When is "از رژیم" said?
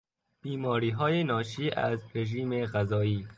1.71-2.65